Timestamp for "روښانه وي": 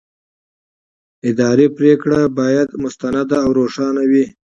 3.59-4.25